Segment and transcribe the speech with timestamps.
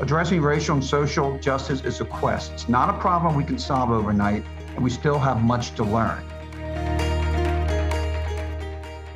[0.00, 2.52] Addressing racial and social justice is a quest.
[2.52, 4.42] It's not a problem we can solve overnight,
[4.74, 6.24] and we still have much to learn.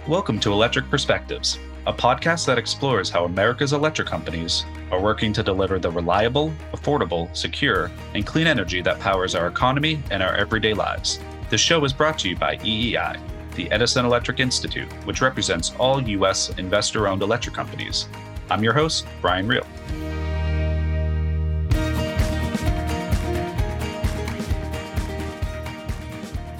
[0.06, 5.42] Welcome to Electric Perspectives, a podcast that explores how America's electric companies are working to
[5.42, 10.74] deliver the reliable, affordable, secure, and clean energy that powers our economy and our everyday
[10.74, 11.18] lives.
[11.48, 13.18] The show is brought to you by EEI,
[13.54, 16.50] the Edison Electric Institute, which represents all U.S.
[16.58, 18.06] investor owned electric companies.
[18.50, 19.66] I'm your host, Brian Reel.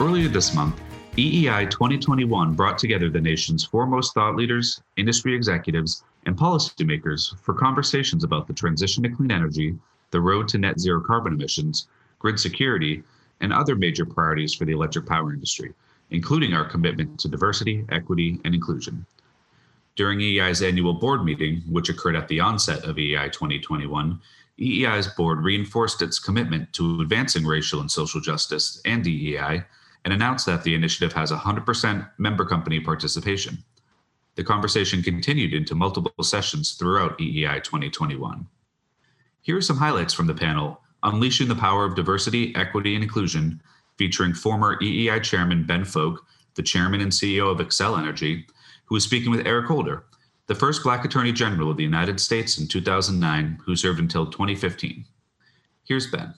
[0.04, 0.78] Earlier this month,
[1.16, 8.22] EEI 2021 brought together the nation's foremost thought leaders, industry executives, and policymakers for conversations
[8.22, 9.74] about the transition to clean energy,
[10.10, 13.02] the road to net zero carbon emissions, grid security,
[13.40, 15.72] and other major priorities for the electric power industry,
[16.10, 19.06] including our commitment to diversity, equity, and inclusion.
[19.96, 24.20] During EEI's annual board meeting, which occurred at the onset of EEI 2021,
[24.60, 29.64] EEI's board reinforced its commitment to advancing racial and social justice and DEI
[30.05, 33.65] and announced that the initiative has 100% member company participation.
[34.37, 38.47] The conversation continued into multiple sessions throughout EEI 2021.
[39.43, 43.63] Here are some highlights from the panel Unleashing the Power of Diversity, Equity, and Inclusion,
[43.99, 46.19] featuring former EEI Chairman Ben Fowke,
[46.55, 48.47] the Chairman and CEO of Xcel Energy,
[48.87, 50.07] who was speaking with Eric Holder,
[50.47, 55.05] the first Black Attorney General of the United States in 2009, who served until 2015.
[55.85, 56.35] Here's Ben.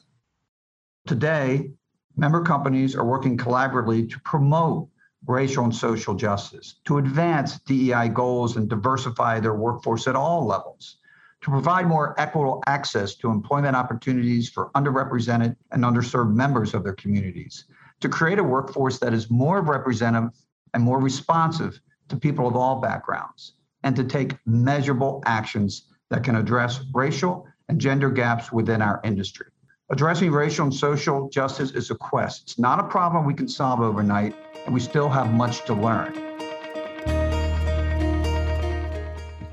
[1.06, 1.70] Today,
[2.16, 4.88] member companies are working collaboratively to promote
[5.26, 10.98] racial and social justice, to advance DEI goals and diversify their workforce at all levels,
[11.40, 16.94] to provide more equitable access to employment opportunities for underrepresented and underserved members of their
[16.94, 17.64] communities,
[18.00, 20.30] to create a workforce that is more representative
[20.74, 26.36] and more responsive to people of all backgrounds, and to take measurable actions that can
[26.36, 29.46] address racial and gender gaps within our industry.
[29.88, 32.42] Addressing racial and social justice is a quest.
[32.42, 36.12] It's not a problem we can solve overnight, and we still have much to learn.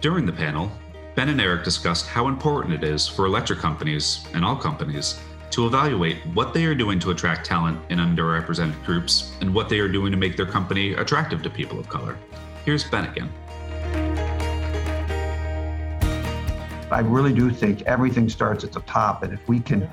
[0.01, 0.72] During the panel,
[1.13, 5.67] Ben and Eric discussed how important it is for electric companies and all companies to
[5.67, 9.88] evaluate what they are doing to attract talent in underrepresented groups and what they are
[9.88, 12.17] doing to make their company attractive to people of color.
[12.66, 13.31] Here's Ben again.
[16.91, 19.88] I really do think everything starts at the top, and if we can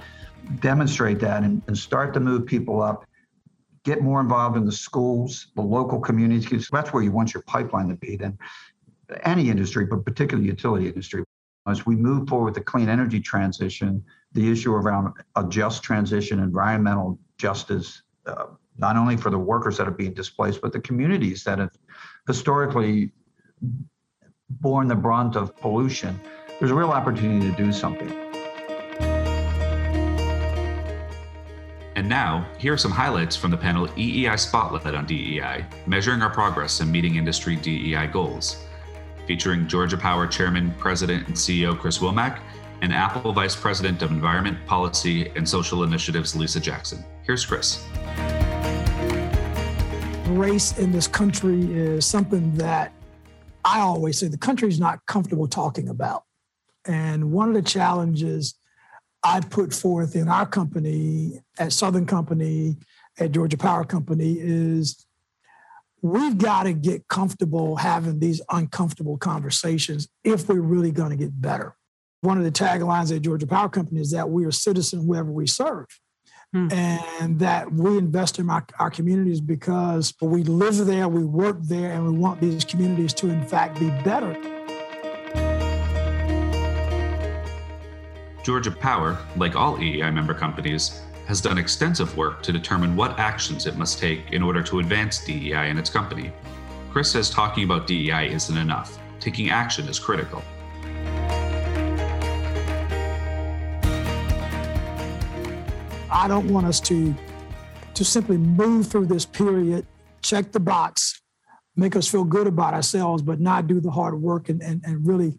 [0.59, 3.07] demonstrate that and, and start to move people up
[3.85, 7.89] get more involved in the schools, the local communities, that's where you want your pipeline
[7.89, 8.17] to be.
[8.17, 8.39] Then
[9.25, 11.25] any industry, but particularly the utility industry.
[11.67, 16.41] As we move forward with the clean energy transition, the issue around a just transition,
[16.41, 18.47] environmental justice, uh,
[18.77, 21.77] not only for the workers that are being displaced, but the communities that have
[22.27, 23.13] historically
[24.49, 26.19] borne the brunt of pollution,
[26.59, 28.20] there's a real opportunity to do something.
[32.01, 36.31] And now, here are some highlights from the panel EEI Spotlight on DEI, measuring our
[36.31, 38.65] progress in meeting industry DEI goals,
[39.27, 42.41] featuring Georgia Power Chairman, President, and CEO Chris Womack,
[42.81, 47.05] and Apple Vice President of Environment, Policy, and Social Initiatives Lisa Jackson.
[47.23, 47.87] Here's Chris.
[50.29, 52.95] Race in this country is something that
[53.63, 56.25] I always say the country is not comfortable talking about.
[56.87, 58.55] And one of the challenges
[59.23, 62.79] I put forth in our company at Southern Company,
[63.19, 65.07] at Georgia Power Company is
[66.03, 71.41] we've got to get comfortable having these uncomfortable conversations if we're really going to get
[71.41, 71.77] better.
[72.23, 75.47] One of the taglines at Georgia Power Company is that we are citizens wherever we
[75.47, 75.87] serve.
[76.53, 76.69] Hmm.
[76.73, 81.93] And that we invest in our, our communities because we live there, we work there,
[81.93, 84.60] and we want these communities to, in fact, be better.
[88.43, 93.67] Georgia Power, like all EEI member companies, has done extensive work to determine what actions
[93.67, 96.33] it must take in order to advance DEI in its company.
[96.91, 100.43] Chris says talking about DEI isn't enough, taking action is critical.
[106.11, 107.15] I don't want us to,
[107.95, 109.87] to simply move through this period,
[110.23, 111.21] check the box,
[111.77, 115.07] make us feel good about ourselves, but not do the hard work and, and, and
[115.07, 115.39] really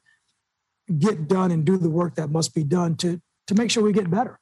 [0.91, 3.93] get done and do the work that must be done to, to make sure we
[3.93, 4.39] get better.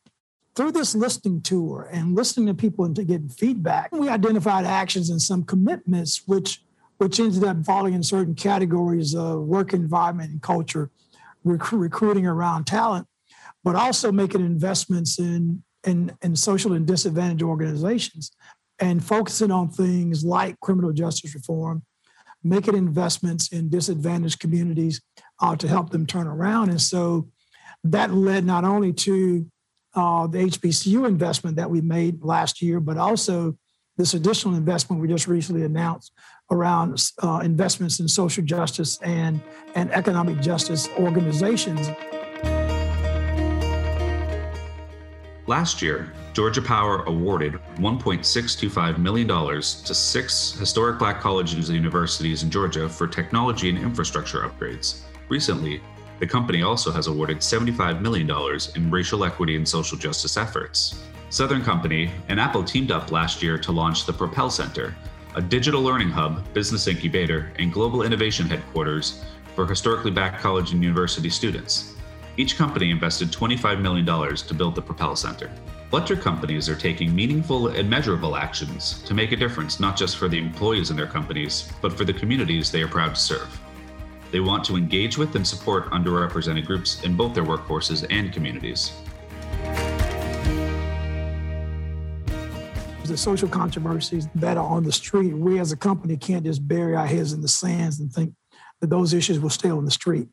[0.56, 5.10] Through this listening tour and listening to people and to get feedback, we identified actions
[5.10, 6.62] and some commitments which
[7.00, 10.92] which ended up falling in certain categories of work environment and culture,
[11.46, 13.08] rec- recruiting around talent,
[13.64, 18.32] but also making investments in, in, in social and disadvantaged organizations
[18.80, 21.84] and focusing on things like criminal justice reform,
[22.44, 25.02] making investments in disadvantaged communities
[25.42, 26.70] uh, to help them turn around.
[26.70, 27.30] And so
[27.84, 29.46] that led not only to
[29.96, 33.58] uh, the HBCU investment that we made last year, but also
[33.98, 36.14] this additional investment we just recently announced
[36.52, 39.42] around uh, investments in social justice and,
[39.76, 41.90] and economic justice organizations.
[45.48, 52.52] Last year, Georgia Power awarded $1.625 million to six historic black colleges and universities in
[52.52, 55.02] Georgia for technology and infrastructure upgrades.
[55.28, 55.82] Recently,
[56.20, 58.30] the company also has awarded $75 million
[58.76, 61.04] in racial equity and social justice efforts.
[61.30, 64.96] Southern Company and Apple teamed up last year to launch the Propel Center,
[65.36, 69.24] a digital learning hub, business incubator, and global innovation headquarters
[69.56, 71.96] for historically black college and university students.
[72.38, 75.52] Each company invested $25 million to build the Propel Center.
[75.92, 80.28] Electric companies are taking meaningful and measurable actions to make a difference not just for
[80.28, 83.60] the employees in their companies, but for the communities they are proud to serve.
[84.30, 88.92] They want to engage with and support underrepresented groups in both their workforces and communities.
[93.06, 96.96] The social controversies that are on the street, we as a company can't just bury
[96.96, 98.36] our heads in the sands and think
[98.82, 100.28] that those issues will stay on the street.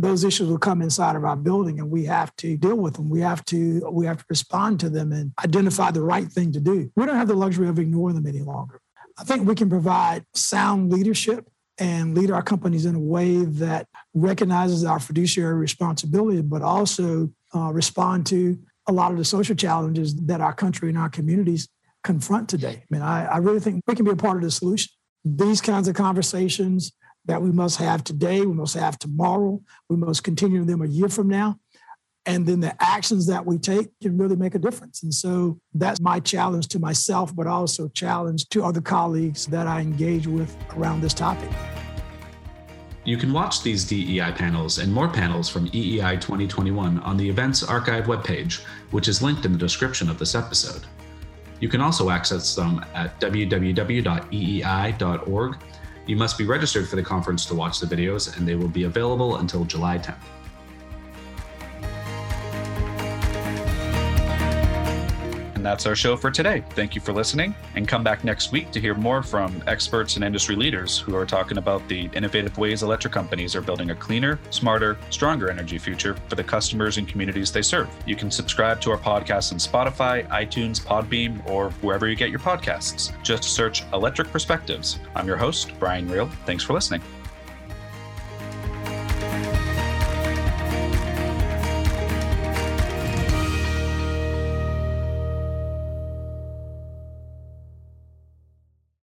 [0.00, 3.08] Those issues will come inside of our building and we have to deal with them.
[3.10, 6.60] We have to we have to respond to them and identify the right thing to
[6.60, 6.90] do.
[6.96, 8.80] We don't have the luxury of ignoring them any longer.
[9.18, 11.46] I think we can provide sound leadership
[11.78, 17.72] and lead our companies in a way that recognizes our fiduciary responsibility, but also uh,
[17.72, 21.68] respond to a lot of the social challenges that our country and our communities
[22.04, 22.82] confront today.
[22.82, 24.90] I mean, I, I really think we can be a part of the solution.
[25.24, 26.92] These kinds of conversations
[27.30, 31.08] that we must have today, we must have tomorrow, we must continue them a year
[31.08, 31.56] from now.
[32.26, 35.04] And then the actions that we take can really make a difference.
[35.04, 39.80] And so that's my challenge to myself, but also challenge to other colleagues that I
[39.80, 41.48] engage with around this topic.
[43.04, 47.62] You can watch these DEI panels and more panels from EEI 2021 on the Events
[47.62, 50.82] Archive webpage, which is linked in the description of this episode.
[51.60, 53.68] You can also access them at www.eei.org.
[56.10, 58.82] You must be registered for the conference to watch the videos, and they will be
[58.82, 60.16] available until July 10th.
[65.60, 66.64] And that's our show for today.
[66.70, 70.24] Thank you for listening, and come back next week to hear more from experts and
[70.24, 74.38] industry leaders who are talking about the innovative ways electric companies are building a cleaner,
[74.48, 77.90] smarter, stronger energy future for the customers and communities they serve.
[78.06, 82.38] You can subscribe to our podcast on Spotify, iTunes, Podbean, or wherever you get your
[82.38, 83.12] podcasts.
[83.22, 84.98] Just search Electric Perspectives.
[85.14, 86.30] I'm your host, Brian Reel.
[86.46, 87.02] Thanks for listening.